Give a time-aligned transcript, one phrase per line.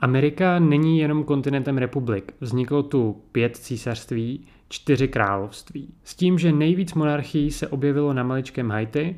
[0.00, 2.34] Amerika není jenom kontinentem republik.
[2.40, 5.94] Vzniklo tu pět císařství, čtyři království.
[6.04, 9.16] S tím, že nejvíc monarchií se objevilo na maličkém Haiti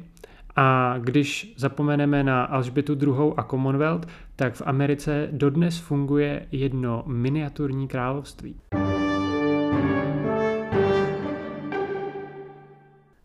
[0.57, 3.33] a když zapomeneme na Alžbětu II.
[3.37, 8.57] a Commonwealth, tak v Americe dodnes funguje jedno miniaturní království.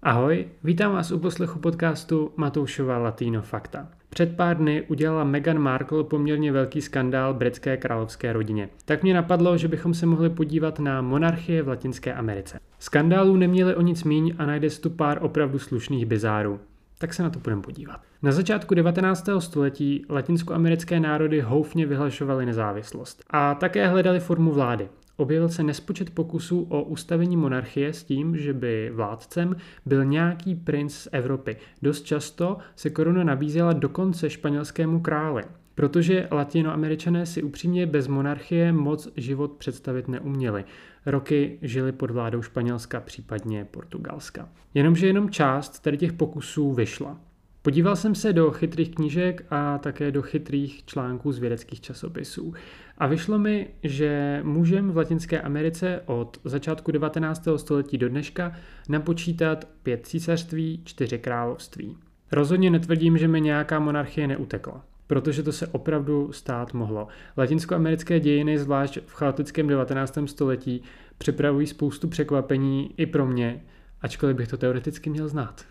[0.04, 3.88] Ahoj, vítám vás u poslechu podcastu Matoušova Latino Fakta.
[4.16, 8.70] Před pár dny udělala Meghan Markle poměrně velký skandál britské královské rodině.
[8.86, 12.60] Tak mě napadlo, že bychom se mohli podívat na monarchie v Latinské Americe.
[12.80, 16.60] Skandálů neměli o nic míň a najde tu pár opravdu slušných bizárů.
[16.98, 18.00] Tak se na to budeme podívat.
[18.22, 19.30] Na začátku 19.
[19.40, 24.90] století latinskoamerické národy houfně vyhlašovaly nezávislost a také hledali formu vlády.
[25.18, 30.94] Objevil se nespočet pokusů o ustavení monarchie s tím, že by vládcem byl nějaký princ
[30.94, 31.58] z Evropy.
[31.82, 35.44] Dost často se koruna nabízela dokonce španělskému králi,
[35.76, 40.64] protože latinoameričané si upřímně bez monarchie moc život představit neuměli.
[41.06, 44.50] Roky žili pod vládou Španělska, případně Portugalska.
[44.74, 47.20] Jenomže jenom část tady těch pokusů vyšla.
[47.62, 52.54] Podíval jsem se do chytrých knížek a také do chytrých článků z vědeckých časopisů.
[52.98, 57.48] A vyšlo mi, že můžeme v Latinské Americe od začátku 19.
[57.56, 58.52] století do dneška
[58.90, 61.98] napočítat pět císařství, čtyři království.
[62.32, 67.08] Rozhodně netvrdím, že mi nějaká monarchie neutekla protože to se opravdu stát mohlo.
[67.38, 70.18] Latinskoamerické dějiny, zvlášť v chaotickém 19.
[70.26, 70.82] století,
[71.18, 73.64] připravují spoustu překvapení i pro mě,
[74.02, 75.66] ačkoliv bych to teoreticky měl znát.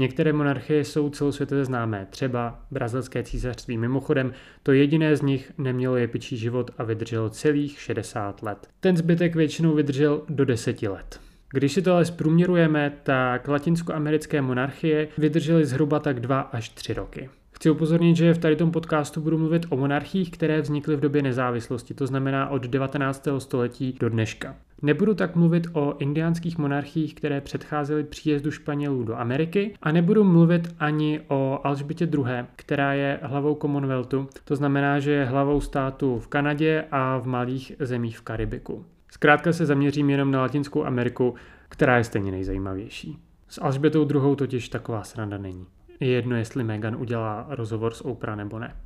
[0.00, 3.78] Některé monarchie jsou celosvětově známé, třeba brazilské císařství.
[3.78, 8.68] Mimochodem, to jediné z nich nemělo jepičí život a vydrželo celých 60 let.
[8.80, 11.20] Ten zbytek většinou vydržel do 10 let.
[11.50, 17.28] Když si to ale zprůměrujeme, tak latinskoamerické monarchie vydržely zhruba tak 2 až 3 roky.
[17.60, 21.22] Chci upozornit, že v tady tom podcastu budu mluvit o monarchích, které vznikly v době
[21.22, 23.28] nezávislosti, to znamená od 19.
[23.38, 24.56] století do dneška.
[24.82, 30.74] Nebudu tak mluvit o indiánských monarchiích, které předcházely příjezdu Španělů do Ameriky a nebudu mluvit
[30.78, 36.28] ani o Alžbětě II., která je hlavou Commonwealthu, to znamená, že je hlavou státu v
[36.28, 38.84] Kanadě a v malých zemích v Karibiku.
[39.10, 41.34] Zkrátka se zaměřím jenom na Latinskou Ameriku,
[41.68, 43.18] která je stejně nejzajímavější.
[43.48, 44.36] S Alžbětou II.
[44.36, 45.66] totiž taková sranda není.
[46.00, 48.76] Je jedno, jestli Meghan udělá rozhovor s Oprah nebo ne.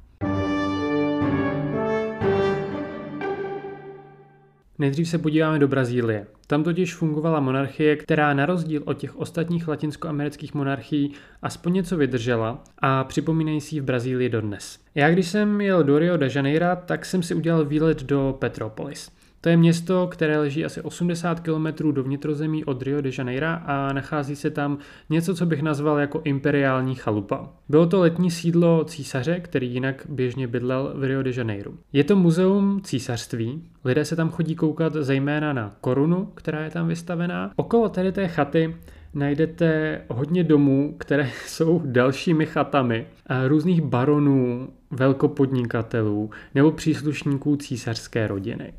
[4.79, 6.27] Nejdřív se podíváme do Brazílie.
[6.47, 12.65] Tam totiž fungovala monarchie, která na rozdíl od těch ostatních latinskoamerických monarchií aspoň něco vydržela
[12.79, 14.79] a připomínají si v Brazílii dodnes.
[14.95, 19.11] Já když jsem jel do Rio de Janeiro, tak jsem si udělal výlet do Petropolis.
[19.45, 23.93] To je město, které leží asi 80 km do vnitrozemí od Rio de Janeiro a
[23.93, 24.79] nachází se tam
[25.11, 27.49] něco, co bych nazval jako imperiální chalupa.
[27.69, 31.71] Bylo to letní sídlo císaře, který jinak běžně bydlel v Rio de Janeiro.
[31.93, 36.89] Je to muzeum císařství, lidé se tam chodí koukat zejména na korunu, která je tam
[36.89, 37.53] vystavená.
[37.57, 38.77] Okolo tady té chaty
[39.15, 43.07] najdete hodně domů, které jsou dalšími chatami
[43.47, 48.73] různých baronů, velkopodnikatelů nebo příslušníků císařské rodiny.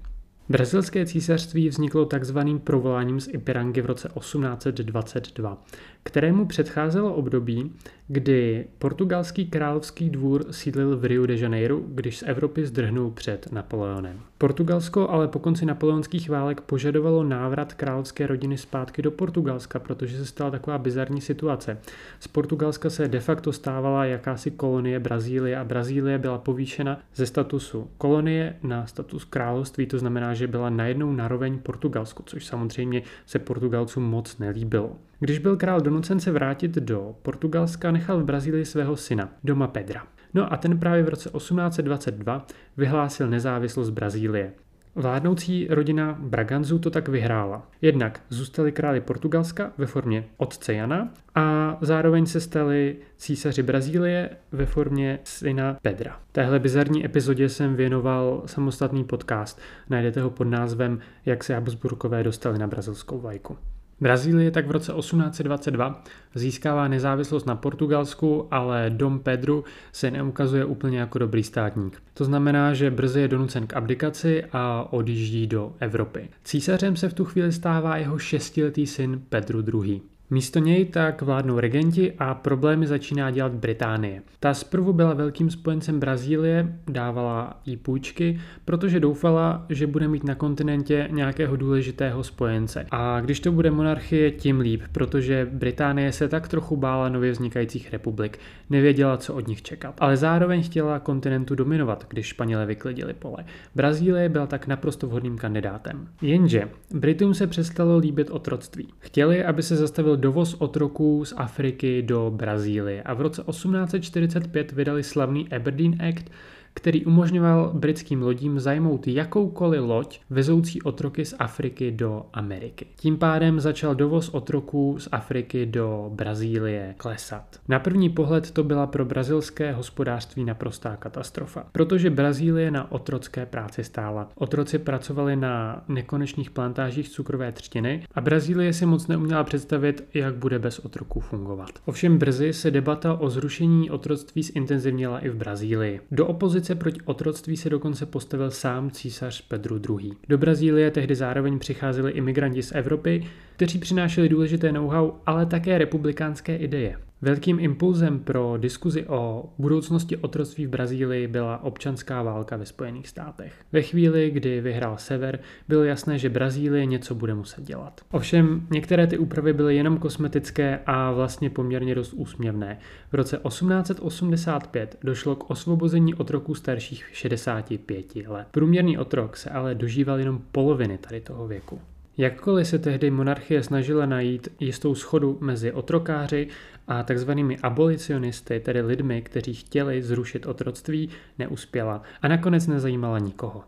[0.49, 5.57] Brazilské císařství vzniklo takzvaným provoláním z Ipirangy v roce 1822,
[6.03, 7.71] kterému předcházelo období,
[8.07, 14.19] kdy portugalský královský dvůr sídlil v Rio de Janeiro, když z Evropy zdrhnul před Napoleonem.
[14.37, 20.25] Portugalsko ale po konci napoleonských válek požadovalo návrat královské rodiny zpátky do Portugalska, protože se
[20.25, 21.77] stala taková bizarní situace.
[22.19, 27.89] Z Portugalska se de facto stávala jakási kolonie Brazílie a Brazílie byla povýšena ze statusu
[27.97, 34.03] kolonie na status království, to znamená, že byla najednou naroveň Portugalsku, což samozřejmě se Portugalcům
[34.03, 34.95] moc nelíbilo.
[35.19, 40.07] Když byl král donucen se vrátit do Portugalska, nechal v Brazílii svého syna, doma Pedra.
[40.33, 42.47] No a ten právě v roce 1822
[42.77, 44.53] vyhlásil nezávislost Brazílie.
[44.97, 47.67] Vládnoucí rodina Braganzů to tak vyhrála.
[47.81, 54.65] Jednak zůstali králi Portugalska ve formě otce Jana a zároveň se stali císaři Brazílie ve
[54.65, 56.19] formě syna Pedra.
[56.31, 59.59] Téhle bizarní epizodě jsem věnoval samostatný podcast.
[59.89, 63.57] Najdete ho pod názvem Jak se Habsburkové dostali na brazilskou vlajku.
[64.01, 66.03] Brazílie tak v roce 1822
[66.35, 72.01] získává nezávislost na Portugalsku, ale Dom Pedro se neukazuje úplně jako dobrý státník.
[72.13, 76.29] To znamená, že brzy je donucen k abdikaci a odjíždí do Evropy.
[76.43, 80.01] Císařem se v tu chvíli stává jeho šestiletý syn Pedro II.
[80.29, 84.21] Místo něj tak vládnou regenti a problémy začíná dělat Británie.
[84.39, 90.35] Ta zprvu byla velkým spojencem Brazílie, dávala jí půjčky, protože doufala, že bude mít na
[90.35, 92.85] kontinentě nějakého důležitého spojence.
[92.91, 97.91] A když to bude monarchie, tím líp, protože Británie se tak trochu bála nově vznikajících
[97.91, 98.39] republik,
[98.69, 99.95] nevěděla, co od nich čekat.
[99.97, 103.45] Ale zároveň chtěla kontinentu dominovat, když Španělé vyklidili pole.
[103.75, 106.07] Brazílie byla tak naprosto vhodným kandidátem.
[106.21, 108.87] Jenže Britům se přestalo líbit otroctví.
[108.99, 115.03] Chtěli, aby se zastavil dovoz otroků z Afriky do Brazílie a v roce 1845 vydali
[115.03, 116.29] slavný Aberdeen Act,
[116.75, 122.85] který umožňoval britským lodím zajmout jakoukoliv loď vezoucí otroky z Afriky do Ameriky.
[122.95, 127.59] Tím pádem začal dovoz otroků z Afriky do Brazílie klesat.
[127.67, 133.83] Na první pohled to byla pro brazilské hospodářství naprostá katastrofa, protože Brazílie na otrocké práci
[133.83, 134.29] stála.
[134.35, 140.59] Otroci pracovali na nekonečných plantážích cukrové třtiny a Brazílie si moc neuměla představit, jak bude
[140.59, 141.69] bez otroků fungovat.
[141.85, 146.01] Ovšem brzy se debata o zrušení otroctví zintenzivnila i v Brazílii.
[146.11, 150.11] Do opozice opozice proti otroctví se dokonce postavil sám císař Pedro II.
[150.29, 153.23] Do Brazílie tehdy zároveň přicházeli imigranti z Evropy,
[153.55, 156.97] kteří přinášeli důležité know-how, ale také republikánské ideje.
[157.21, 163.53] Velkým impulzem pro diskuzi o budoucnosti otroctví v Brazílii byla občanská válka ve Spojených státech.
[163.71, 168.01] Ve chvíli, kdy vyhrál sever, bylo jasné, že Brazílie něco bude muset dělat.
[168.11, 172.79] Ovšem, některé ty úpravy byly jenom kosmetické a vlastně poměrně dost úsměvné.
[173.11, 178.47] V roce 1885 došlo k osvobození otroků starších 65 let.
[178.51, 181.79] Průměrný otrok se ale dožíval jenom poloviny tady toho věku.
[182.17, 186.47] Jakkoliv se tehdy monarchie snažila najít jistou schodu mezi otrokáři
[186.87, 191.09] a takzvanými abolicionisty, tedy lidmi, kteří chtěli zrušit otroctví,
[191.39, 193.63] neuspěla a nakonec nezajímala nikoho.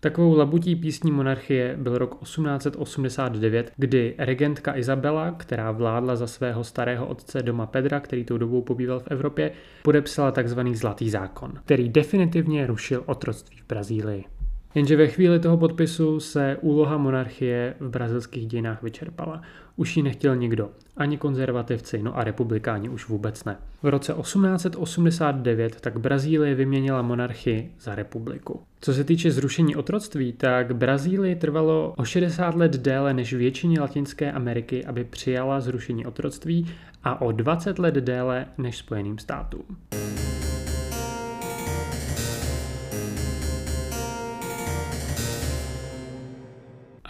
[0.00, 7.06] Takovou labutí písní monarchie byl rok 1889, kdy regentka Izabela, která vládla za svého starého
[7.06, 9.52] otce doma Pedra, který tou dobou pobýval v Evropě,
[9.82, 10.60] podepsala tzv.
[10.72, 14.39] Zlatý zákon, který definitivně rušil otroctví v Brazílii.
[14.74, 19.42] Jenže ve chvíli toho podpisu se úloha monarchie v brazilských dějinách vyčerpala.
[19.76, 23.56] Už ji nechtěl nikdo, ani konzervativci, no a republikáni už vůbec ne.
[23.82, 28.60] V roce 1889 tak Brazílie vyměnila monarchii za republiku.
[28.80, 34.32] Co se týče zrušení otroctví, tak Brazílii trvalo o 60 let déle než většině Latinské
[34.32, 36.66] Ameriky, aby přijala zrušení otroctví
[37.04, 39.64] a o 20 let déle než Spojeným státům.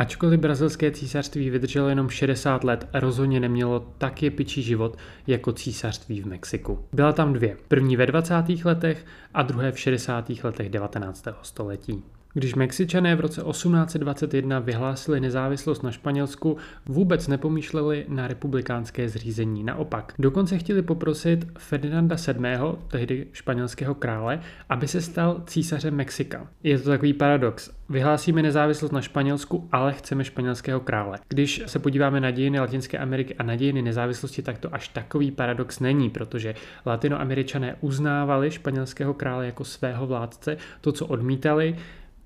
[0.01, 6.27] Ačkoliv brazilské císařství vydrželo jenom 60 let, rozhodně nemělo tak jepičí život jako císařství v
[6.27, 6.85] Mexiku.
[6.93, 7.57] Byla tam dvě.
[7.69, 8.35] První ve 20.
[8.65, 10.31] letech a druhé v 60.
[10.45, 11.25] letech 19.
[11.43, 12.03] století.
[12.35, 16.57] Když Mexičané v roce 1821 vyhlásili nezávislost na Španělsku,
[16.87, 19.65] vůbec nepomýšleli na republikánské zřízení.
[19.65, 22.49] Naopak, dokonce chtěli poprosit Ferdinanda VII.,
[22.89, 26.47] tehdy španělského krále, aby se stal císařem Mexika.
[26.63, 27.71] Je to takový paradox.
[27.89, 31.19] Vyhlásíme nezávislost na Španělsku, ale chceme španělského krále.
[31.29, 35.31] Když se podíváme na dějiny Latinské Ameriky a na dějiny nezávislosti, tak to až takový
[35.31, 36.55] paradox není, protože
[36.87, 41.77] latinoameričané uznávali španělského krále jako svého vládce, to, co odmítali,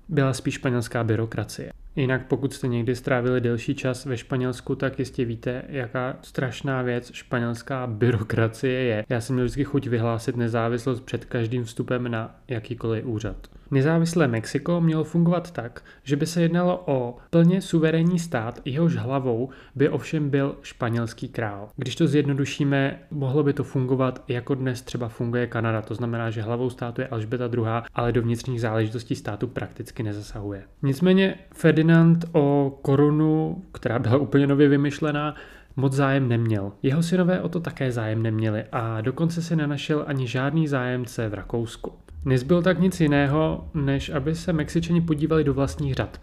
[0.09, 1.71] byla spíš španělská byrokracie.
[1.95, 7.11] Jinak pokud jste někdy strávili delší čas ve Španělsku, tak jistě víte, jaká strašná věc
[7.13, 9.05] španělská byrokracie je.
[9.09, 13.47] Já jsem měl vždycky chuť vyhlásit nezávislost před každým vstupem na jakýkoliv úřad.
[13.71, 19.49] Nezávislé Mexiko mělo fungovat tak, že by se jednalo o plně suverénní stát, jehož hlavou
[19.75, 21.69] by ovšem byl španělský král.
[21.75, 26.41] Když to zjednodušíme, mohlo by to fungovat jako dnes třeba funguje Kanada, to znamená, že
[26.41, 30.63] hlavou státu je Alžbeta II., ale do vnitřních záležitostí státu prakticky nezasahuje.
[30.81, 31.84] Nicméně Ferdinand
[32.31, 35.35] o korunu, která byla úplně nově vymyšlená,
[35.75, 36.71] moc zájem neměl.
[36.83, 41.33] Jeho synové o to také zájem neměli a dokonce se nenašel ani žádný zájemce v
[41.33, 41.91] Rakousku.
[42.25, 46.21] Nezbyl tak nic jiného, než aby se Mexičani podívali do vlastních řad.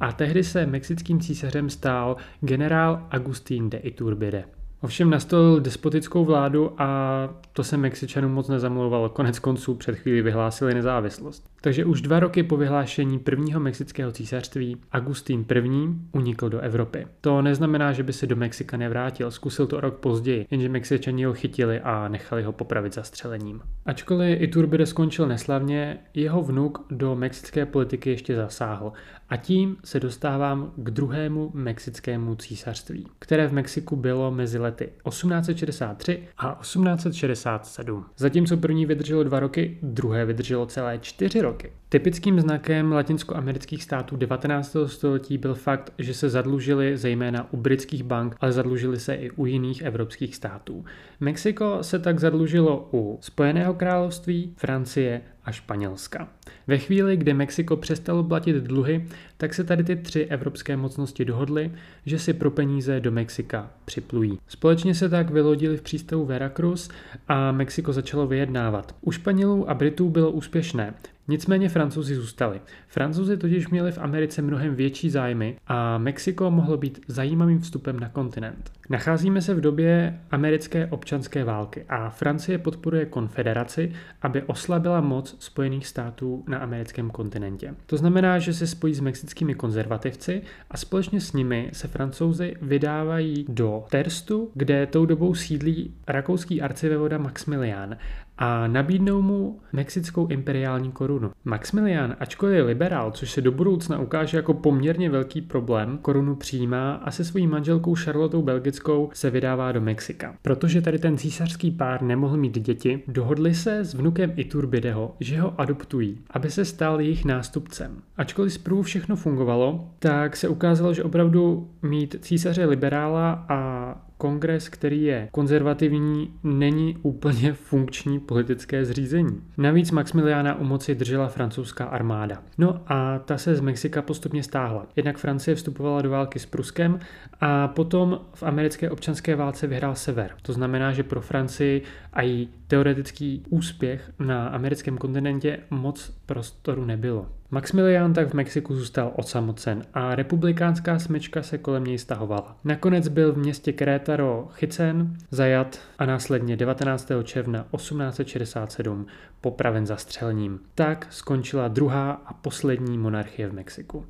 [0.00, 4.44] A tehdy se mexickým císařem stál generál Agustín de Iturbide.
[4.82, 9.08] Ovšem nastolil despotickou vládu a to se Mexičanům moc nezamlouvalo.
[9.08, 11.50] Konec konců před chvíli vyhlásili nezávislost.
[11.60, 15.88] Takže už dva roky po vyhlášení prvního mexického císařství Agustín I.
[16.12, 17.06] unikl do Evropy.
[17.20, 21.34] To neznamená, že by se do Mexika nevrátil, zkusil to rok později, jenže Mexičani ho
[21.34, 23.60] chytili a nechali ho popravit zastřelením.
[23.86, 28.92] Ačkoliv Iturbide skončil neslavně, jeho vnuk do mexické politiky ještě zasáhl
[29.28, 36.28] a tím se dostávám k druhému mexickému císařství, které v Mexiku bylo mezi lety 1863
[36.38, 38.04] a 1867.
[38.16, 41.72] Zatímco první vydrželo dva roky, druhé vydrželo celé čtyři roky.
[41.92, 44.76] Typickým znakem latinskoamerických států 19.
[44.86, 49.46] století byl fakt, že se zadlužili zejména u britských bank, ale zadlužili se i u
[49.46, 50.84] jiných evropských států.
[51.20, 56.28] Mexiko se tak zadlužilo u Spojeného království, Francie a Španělska.
[56.66, 59.06] Ve chvíli, kdy Mexiko přestalo platit dluhy,
[59.36, 61.72] tak se tady ty tři evropské mocnosti dohodly,
[62.06, 64.38] že si pro peníze do Mexika připlují.
[64.48, 66.88] Společně se tak vylodili v přístavu Veracruz
[67.28, 68.94] a Mexiko začalo vyjednávat.
[69.00, 70.94] U Španělů a Britů bylo úspěšné.
[71.28, 72.60] Nicméně francouzi zůstali.
[72.88, 78.08] Francouzi totiž měli v Americe mnohem větší zájmy a Mexiko mohlo být zajímavým vstupem na
[78.08, 78.72] kontinent.
[78.90, 85.86] Nacházíme se v době americké občanské války a Francie podporuje konfederaci, aby oslabila moc Spojených
[85.86, 87.74] států na americkém kontinentě.
[87.86, 93.46] To znamená, že se spojí s mexickými konzervativci a společně s nimi se francouzi vydávají
[93.48, 97.96] do Terstu, kde tou dobou sídlí rakouský arcivévoda Maximilian
[98.38, 101.30] a nabídnou mu mexickou imperiální korunu.
[101.44, 106.92] Maximilian, ačkoliv je liberál, což se do budoucna ukáže jako poměrně velký problém, korunu přijímá
[106.92, 110.34] a se svojí manželkou Charlotou Belgickou se vydává do Mexika.
[110.42, 115.60] Protože tady ten císařský pár nemohl mít děti, dohodli se s vnukem Iturbideho, že ho
[115.60, 118.02] adoptují, aby se stal jejich nástupcem.
[118.16, 125.02] Ačkoliv zprvu všechno fungovalo, tak se ukázalo, že opravdu mít císaře liberála a kongres, který
[125.02, 129.42] je konzervativní, není úplně funkční politické zřízení.
[129.58, 132.42] Navíc Maximiliána u moci držela francouzská armáda.
[132.58, 134.86] No a ta se z Mexika postupně stáhla.
[134.96, 136.98] Jednak Francie vstupovala do války s Pruskem
[137.40, 140.30] a potom v americké občanské válce vyhrál sever.
[140.42, 147.28] To znamená, že pro Francii a její teoretický úspěch na americkém kontinentě moc prostoru nebylo.
[147.50, 152.56] Maximilián tak v Mexiku zůstal osamocen a republikánská smečka se kolem něj stahovala.
[152.64, 157.10] Nakonec byl v městě Querétaro chycen, zajat a následně 19.
[157.24, 159.06] června 1867
[159.40, 160.60] popraven zastřelením.
[160.74, 164.06] Tak skončila druhá a poslední monarchie v Mexiku.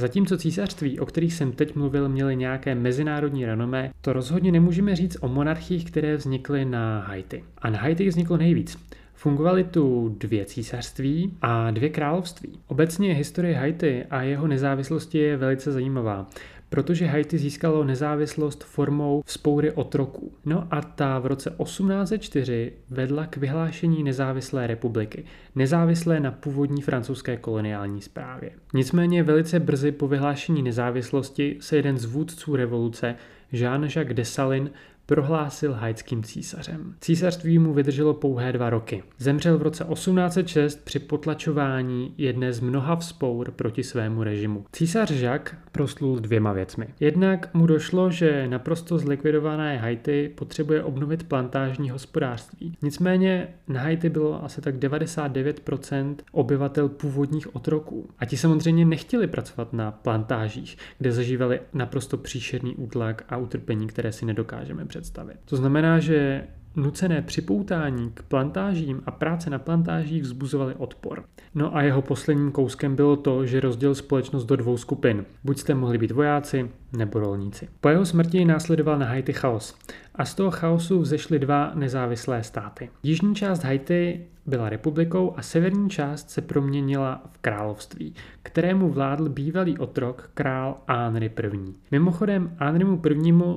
[0.00, 5.16] Zatímco císařství, o kterých jsem teď mluvil, měly nějaké mezinárodní renomé, to rozhodně nemůžeme říct
[5.20, 7.44] o monarchiích, které vznikly na Haiti.
[7.58, 8.78] A na Haiti vzniklo nejvíc.
[9.14, 12.58] Fungovaly tu dvě císařství a dvě království.
[12.66, 16.26] Obecně historie Haiti a jeho nezávislosti je velice zajímavá
[16.68, 20.32] protože Haiti získalo nezávislost formou vzpoury otroků.
[20.44, 27.36] No a ta v roce 1804 vedla k vyhlášení nezávislé republiky, nezávislé na původní francouzské
[27.36, 28.50] koloniální správě.
[28.74, 33.14] Nicméně velice brzy po vyhlášení nezávislosti se jeden z vůdců revoluce,
[33.52, 34.70] Jean-Jacques Dessalines,
[35.08, 36.94] prohlásil haitským císařem.
[37.00, 39.02] Císařství mu vydrželo pouhé dva roky.
[39.18, 44.64] Zemřel v roce 1806 při potlačování jedné z mnoha vzpour proti svému režimu.
[44.72, 46.88] Císař Jacques proslul dvěma věcmi.
[47.00, 52.76] Jednak mu došlo, že naprosto zlikvidované Haiti potřebuje obnovit plantážní hospodářství.
[52.82, 58.08] Nicméně na Haiti bylo asi tak 99% obyvatel původních otroků.
[58.18, 64.12] A ti samozřejmě nechtěli pracovat na plantážích, kde zažívali naprosto příšerný útlak a utrpení, které
[64.12, 65.36] si nedokážeme představit představit.
[65.44, 66.44] To znamená, že
[66.76, 71.24] nucené připoutání k plantážím a práce na plantážích vzbuzovaly odpor.
[71.54, 75.24] No a jeho posledním kouskem bylo to, že rozdělil společnost do dvou skupin.
[75.44, 77.68] Buď jste mohli být vojáci, nebo rolníci.
[77.80, 79.74] Po jeho smrti následoval na Haiti chaos
[80.14, 82.90] a z toho chaosu vzešly dva nezávislé státy.
[83.02, 89.78] Jižní část Haiti byla republikou a severní část se proměnila v království, kterému vládl bývalý
[89.78, 91.74] otrok král Henry I.
[91.90, 93.02] Mimochodem, Henrymu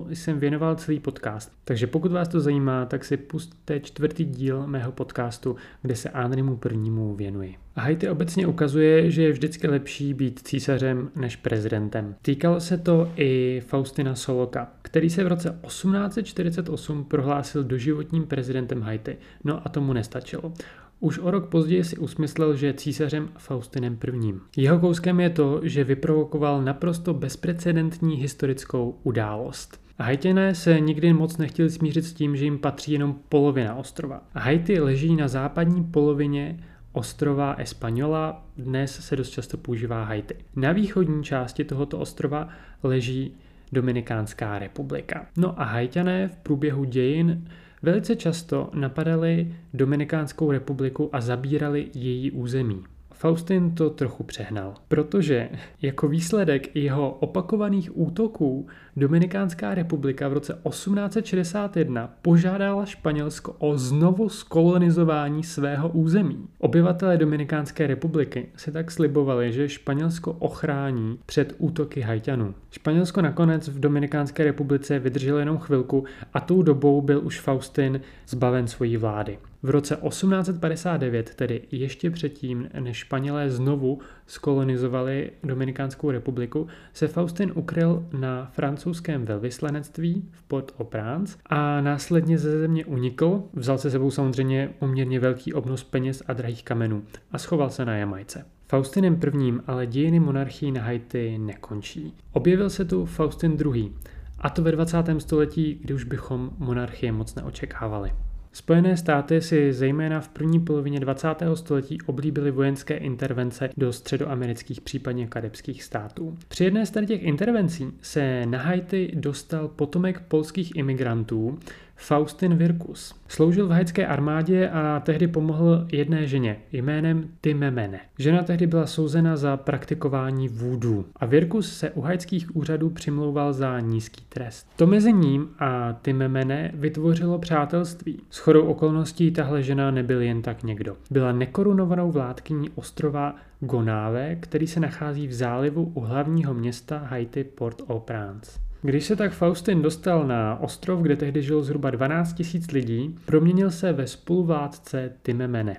[0.10, 0.15] I.
[0.15, 4.91] jsem věnoval celý podcast, takže pokud vás to zajímá, tak si pustte čtvrtý díl mého
[4.91, 7.15] podcastu, kde se Henrymu I.
[7.15, 7.55] věnuji.
[7.75, 12.16] Haiti obecně ukazuje, že je vždycky lepší být císařem než prezidentem.
[12.22, 19.18] Týkalo se to i Faustina Soloka, který se v roce 1848 prohlásil doživotním prezidentem Haiti,
[19.44, 20.54] no a tomu nestačilo.
[21.00, 24.34] Už o rok později si usmyslel, že je císařem Faustinem I.
[24.58, 29.82] Jeho kouskem je to, že vyprovokoval naprosto bezprecedentní historickou událost.
[30.00, 34.22] Haitiané se nikdy moc nechtěli smířit s tím, že jim patří jenom polovina ostrova.
[34.34, 36.60] Haiti leží na západní polovině
[36.93, 40.36] ostrova Española, dnes se dost často používá Haiti.
[40.55, 42.50] Na východní části tohoto ostrova
[42.83, 43.33] leží
[43.71, 45.25] Dominikánská republika.
[45.38, 47.48] No a Haitiané v průběhu dějin
[47.81, 52.83] velice často napadali Dominikánskou republiku a zabírali její území.
[53.22, 55.50] Faustin to trochu přehnal, protože
[55.82, 65.44] jako výsledek jeho opakovaných útoků Dominikánská republika v roce 1861 požádala Španělsko o znovu skolonizování
[65.44, 66.48] svého území.
[66.60, 72.56] Obyvatelé Dominikánské republiky si tak slibovali, že Španělsko ochrání před útoky Haitianů.
[72.72, 78.68] Španělsko nakonec v Dominikánské republice vydrželo jenom chvilku a tou dobou byl už Faustin zbaven
[78.68, 79.38] svojí vlády.
[79.63, 88.06] V roce 1859, tedy ještě předtím, než Španělé znovu skolonizovali Dominikánskou republiku, se Faustin ukryl
[88.20, 95.20] na francouzském velvyslanectví v Port-au-Prince a následně ze země unikl, vzal se sebou samozřejmě poměrně
[95.20, 98.46] velký obnos peněz a drahých kamenů a schoval se na Jamajce.
[98.68, 99.53] Faustinem I.
[99.68, 102.13] ale dějiny monarchii na Haiti nekončí.
[102.32, 103.91] Objevil se tu Faustin II.
[104.39, 104.98] A to ve 20.
[105.18, 108.12] století, kdy už bychom monarchie moc neočekávali.
[108.53, 111.27] Spojené státy si zejména v první polovině 20.
[111.53, 116.38] století oblíbily vojenské intervence do středoamerických, případně karibských států.
[116.48, 121.60] Při jedné z těch intervencí se na Haiti dostal potomek polských imigrantů,
[122.01, 123.15] Faustin Virkus.
[123.27, 128.00] Sloužil v haitské armádě a tehdy pomohl jedné ženě jménem Timemene.
[128.20, 133.79] Žena tehdy byla souzena za praktikování vůdů a Virkus se u haitských úřadů přimlouval za
[133.79, 134.67] nízký trest.
[134.75, 138.20] To mezi ním a Timemene vytvořilo přátelství.
[138.29, 140.98] S chodou okolností tahle žena nebyl jen tak někdo.
[141.12, 148.71] Byla nekorunovanou vládkyní ostrova Gonáve, který se nachází v zálivu u hlavního města Haiti Port-au-Prince.
[148.83, 153.71] Když se tak Faustin dostal na ostrov, kde tehdy žilo zhruba 12 000 lidí, proměnil
[153.71, 155.77] se ve spoluvládce Timemene.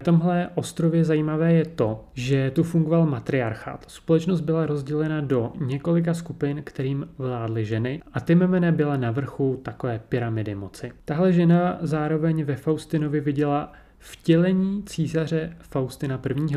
[0.00, 3.84] Na tomhle ostrově zajímavé je to, že tu fungoval matriarchát.
[3.88, 10.00] Společnost byla rozdělena do několika skupin, kterým vládly ženy a Timemene byla na vrchu takové
[10.08, 10.92] pyramidy moci.
[11.04, 16.56] Tahle žena zároveň ve Faustinovi viděla vtělení císaře Faustina I.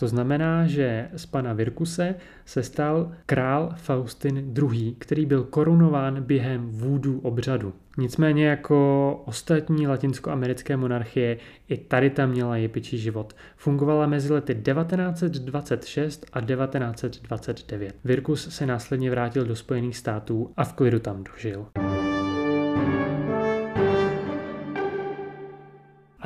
[0.00, 2.14] To znamená, že z pana Virkuse
[2.44, 7.72] se stal král Faustin II., který byl korunován během vůdu obřadu.
[7.98, 11.36] Nicméně jako ostatní latinskoamerické monarchie
[11.68, 13.36] i tady tam měla jepičí život.
[13.56, 17.94] Fungovala mezi lety 1926 a 1929.
[18.04, 21.66] Virkus se následně vrátil do Spojených států a v klidu tam dožil.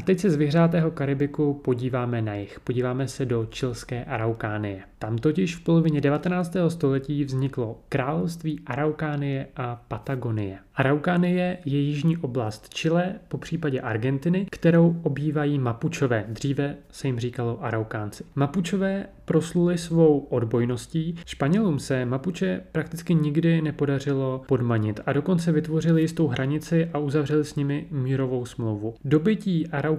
[0.05, 2.61] Teď se z vyhřátého Karibiku podíváme na jich.
[2.61, 4.83] Podíváme se do čilské Araukánie.
[4.99, 6.57] Tam totiž v polovině 19.
[6.69, 10.59] století vzniklo království Araukánie a Patagonie.
[10.75, 16.25] Araukánie je jižní oblast Chile, po případě Argentiny, kterou obývají Mapučové.
[16.29, 18.25] Dříve se jim říkalo Araukánci.
[18.35, 21.17] Mapučové prosluli svou odbojností.
[21.27, 27.55] Španělům se Mapuče prakticky nikdy nepodařilo podmanit a dokonce vytvořili jistou hranici a uzavřeli s
[27.55, 28.95] nimi mírovou smlouvu.
[29.05, 29.94] Dobytí Araukánie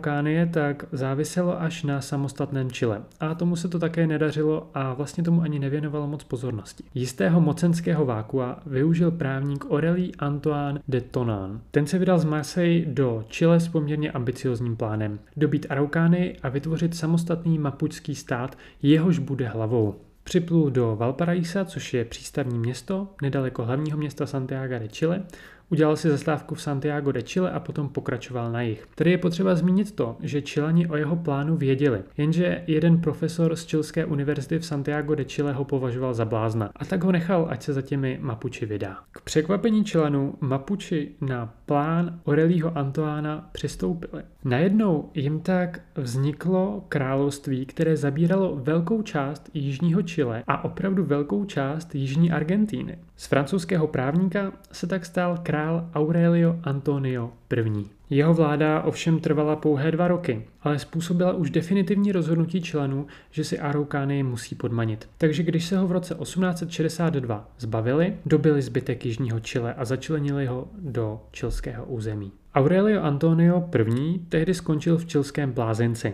[0.51, 5.41] tak záviselo až na samostatném Chile a tomu se to také nedařilo a vlastně tomu
[5.41, 6.83] ani nevěnovalo moc pozornosti.
[6.93, 11.61] Jistého mocenského vákua využil právník Aurelí Antoine de Tonan.
[11.71, 16.95] Ten se vydal z Marseille do Chile s poměrně ambiciozním plánem dobít Araukány a vytvořit
[16.95, 19.95] samostatný mapučský stát, jehož bude hlavou.
[20.23, 25.23] Připlul do Valparaísa, což je přístavní město, nedaleko hlavního města Santiago de Chile,
[25.69, 28.87] Udělal si zastávku v Santiago de Chile a potom pokračoval na jich.
[28.95, 33.65] Tady je potřeba zmínit to, že Čilani o jeho plánu věděli, jenže jeden profesor z
[33.65, 37.63] Čilské univerzity v Santiago de Chile ho považoval za blázna a tak ho nechal, ať
[37.63, 38.97] se za těmi Mapuči vydá.
[39.11, 44.23] K překvapení Čilanů Mapuči na plán Aurelího Antoána přistoupili.
[44.43, 51.95] Najednou jim tak vzniklo království, které zabíralo velkou část jižního Chile a opravdu velkou část
[51.95, 52.97] jižní Argentíny.
[53.15, 55.54] Z francouzského právníka se tak stal král
[55.93, 57.85] Aurelio Antonio I.
[58.09, 63.59] Jeho vláda ovšem trvala pouhé dva roky, ale způsobila už definitivní rozhodnutí členů, že si
[63.59, 65.09] Araukány musí podmanit.
[65.17, 70.67] Takže když se ho v roce 1862 zbavili, dobili zbytek jižního Chile a začlenili ho
[70.79, 72.31] do čilského území.
[72.55, 74.19] Aurelio Antonio I.
[74.29, 76.13] tehdy skončil v čilském blázinci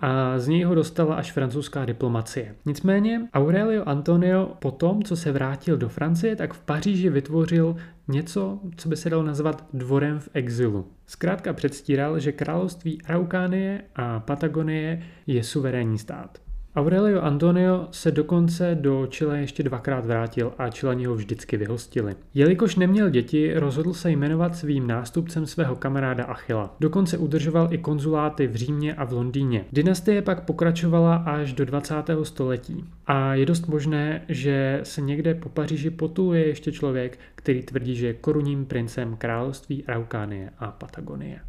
[0.00, 2.54] a z něj ho dostala až francouzská diplomacie.
[2.66, 7.76] Nicméně Aurelio Antonio po tom, co se vrátil do Francie, tak v Paříži vytvořil
[8.08, 10.86] něco, co by se dalo nazvat dvorem v exilu.
[11.06, 16.38] Zkrátka předstíral, že království Araukánie a Patagonie je suverénní stát.
[16.76, 22.14] Aurelio Antonio se dokonce do Chile ještě dvakrát vrátil a Čilani ho vždycky vyhostili.
[22.34, 26.76] Jelikož neměl děti, rozhodl se jmenovat svým nástupcem svého kamaráda Achila.
[26.80, 29.64] Dokonce udržoval i konzuláty v Římě a v Londýně.
[29.72, 31.94] Dynastie pak pokračovala až do 20.
[32.22, 32.84] století.
[33.06, 38.06] A je dost možné, že se někde po Paříži potuluje ještě člověk, který tvrdí, že
[38.06, 41.40] je korunním princem království Araukánie a Patagonie.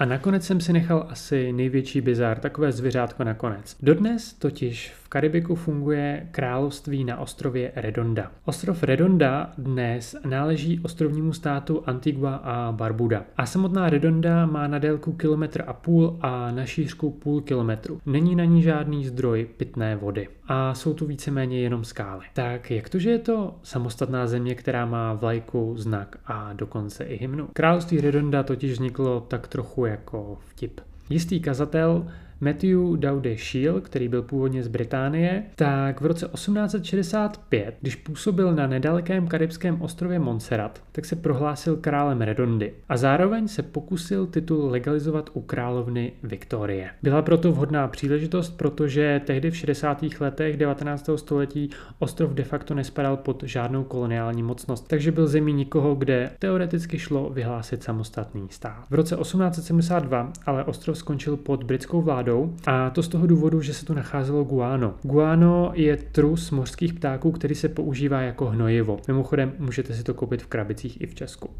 [0.00, 3.76] A nakonec jsem si nechal asi největší bizar, takové zvěřátko nakonec.
[3.82, 8.30] Dodnes totiž v Karibiku funguje království na ostrově Redonda.
[8.44, 13.24] Ostrov Redonda dnes náleží ostrovnímu státu Antigua a Barbuda.
[13.36, 18.00] A samotná Redonda má na délku kilometr a půl a na šířku půl kilometru.
[18.06, 20.28] Není na ní žádný zdroj pitné vody.
[20.46, 22.24] A jsou tu víceméně jenom skály.
[22.34, 27.16] Tak jak to, že je to samostatná země, která má vlajku, znak a dokonce i
[27.16, 27.48] hymnu?
[27.52, 30.80] Království Redonda totiž vzniklo tak trochu jako vtip.
[31.10, 32.06] Jistý kazatel
[32.42, 38.66] Matthew Dowdy Shield, který byl původně z Británie, tak v roce 1865, když působil na
[38.66, 45.30] nedalekém karibském ostrově Montserrat, tak se prohlásil králem Redondy a zároveň se pokusil titul legalizovat
[45.32, 46.90] u královny Viktorie.
[47.02, 50.04] Byla proto vhodná příležitost, protože tehdy v 60.
[50.20, 51.10] letech 19.
[51.16, 56.98] století ostrov de facto nespadal pod žádnou koloniální mocnost, takže byl zemí nikoho, kde teoreticky
[56.98, 58.84] šlo vyhlásit samostatný stát.
[58.90, 63.60] V roce 1872 ale ostrov skončil pod britskou vládou vládou a to z toho důvodu,
[63.60, 64.94] že se tu nacházelo guano.
[65.02, 69.00] Guano je trus mořských ptáků, který se používá jako hnojivo.
[69.08, 71.50] Mimochodem můžete si to koupit v krabicích i v Česku.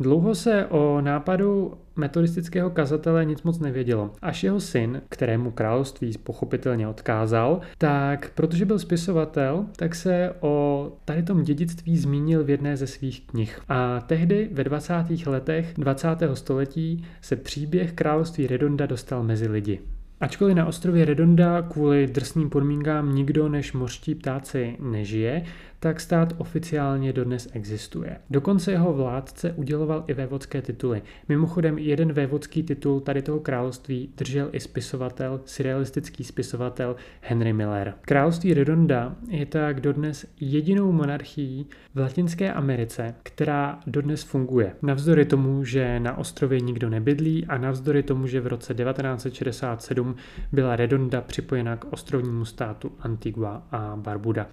[0.00, 4.10] Dlouho se o nápadu metodistického kazatele nic moc nevědělo.
[4.22, 11.22] Až jeho syn, kterému království pochopitelně odkázal, tak protože byl spisovatel, tak se o tady
[11.22, 13.60] tom dědictví zmínil v jedné ze svých knih.
[13.68, 14.94] A tehdy ve 20.
[15.26, 16.08] letech 20.
[16.34, 19.80] století se příběh království Redonda dostal mezi lidi.
[20.24, 25.44] Ačkoliv na ostrově Redonda kvůli drsným podmínkám nikdo než mořští ptáci nežije,
[25.84, 28.16] tak stát oficiálně dodnes existuje.
[28.30, 31.02] Dokonce jeho vládce uděloval i vévodské tituly.
[31.28, 37.94] Mimochodem jeden vévodský titul tady toho království držel i spisovatel, surrealistický spisovatel Henry Miller.
[38.00, 44.72] Království Redonda je tak dodnes jedinou monarchií v Latinské Americe, která dodnes funguje.
[44.82, 50.16] Navzdory tomu, že na ostrově nikdo nebydlí a navzdory tomu, že v roce 1967
[50.52, 54.46] byla Redonda připojena k ostrovnímu státu Antigua a Barbuda.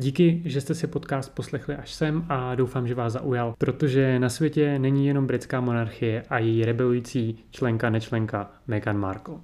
[0.00, 4.28] Díky, že jste si podcast poslechli až sem a doufám, že vás zaujal, protože na
[4.28, 9.38] světě není jenom britská monarchie a její rebelující členka nečlenka Meghan Markle.